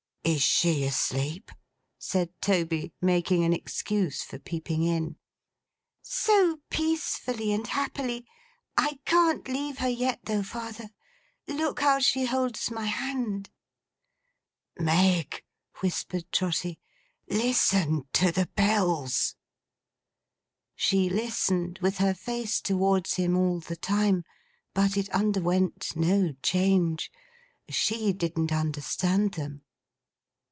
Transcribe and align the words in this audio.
'Is 0.23 0.43
she 0.43 0.83
asleep?' 0.85 1.51
said 1.97 2.29
Toby, 2.41 2.93
making 3.01 3.43
an 3.43 3.53
excuse 3.53 4.21
for 4.21 4.37
peeping 4.37 4.83
in. 4.83 5.17
'So 6.03 6.59
peacefully 6.69 7.51
and 7.51 7.65
happily! 7.65 8.27
I 8.77 8.99
can't 9.03 9.47
leave 9.47 9.79
her 9.79 9.89
yet 9.89 10.19
though, 10.25 10.43
father. 10.43 10.91
Look 11.47 11.79
how 11.79 11.97
she 11.97 12.25
holds 12.25 12.69
my 12.69 12.85
hand!' 12.85 13.49
'Meg,' 14.77 15.43
whispered 15.79 16.31
Trotty. 16.31 16.77
'Listen 17.27 18.05
to 18.13 18.31
the 18.31 18.45
Bells!' 18.55 19.35
She 20.75 21.09
listened, 21.09 21.79
with 21.81 21.97
her 21.97 22.13
face 22.13 22.61
towards 22.61 23.15
him 23.15 23.35
all 23.35 23.59
the 23.59 23.75
time. 23.75 24.23
But 24.75 24.97
it 24.97 25.09
underwent 25.09 25.93
no 25.95 26.35
change. 26.43 27.11
She 27.69 28.13
didn't 28.13 28.51
understand 28.51 29.33
them. 29.33 29.63